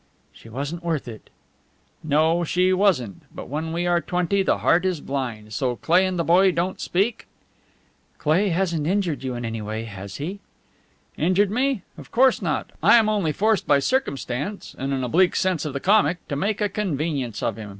"She 0.33 0.49
wasn't 0.49 0.83
worth 0.83 1.07
it!" 1.07 1.29
"No, 2.03 2.43
she 2.43 2.73
wasn't. 2.73 3.21
But 3.31 3.49
when 3.49 3.71
we 3.71 3.85
are 3.85 4.01
twenty 4.01 4.41
the 4.41 4.57
heart 4.57 4.83
is 4.83 4.99
blind. 4.99 5.53
So 5.53 5.75
Cleigh 5.75 6.07
and 6.07 6.17
the 6.17 6.23
boy 6.23 6.51
don't 6.51 6.81
speak?" 6.81 7.27
"Cleigh 8.17 8.49
hasn't 8.49 8.87
injured 8.87 9.21
you 9.23 9.35
in 9.35 9.45
any 9.45 9.61
way, 9.61 9.83
has 9.83 10.15
he?" 10.15 10.39
"Injured 11.17 11.51
me? 11.51 11.83
Of 11.99 12.09
course 12.11 12.41
not! 12.41 12.71
I 12.81 12.95
am 12.97 13.09
only 13.09 13.31
forced 13.31 13.67
by 13.67 13.77
circumstance 13.77 14.75
and 14.75 14.91
an 14.91 15.03
oblique 15.03 15.35
sense 15.35 15.65
of 15.65 15.73
the 15.73 15.79
comic 15.79 16.27
to 16.29 16.35
make 16.35 16.61
a 16.61 16.67
convenience 16.69 17.43
of 17.43 17.57
him. 17.57 17.69